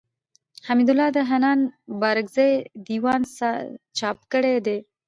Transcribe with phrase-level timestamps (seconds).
[0.67, 1.59] حمدالله د حنان
[2.01, 2.49] بارکزي
[2.87, 3.21] دېوان
[3.97, 4.79] څاپ کړی دﺉ.